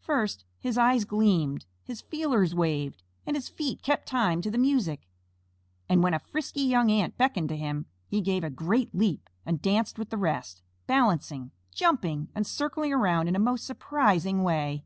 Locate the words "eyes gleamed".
0.76-1.64